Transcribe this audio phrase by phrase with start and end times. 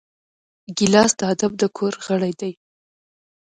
[0.77, 2.51] ګیلاس د ادب د کور غړی دی.